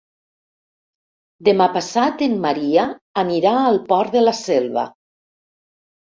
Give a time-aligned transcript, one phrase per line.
[1.47, 2.87] Demà passat en Maria
[3.25, 4.89] anirà al Port de la Selva.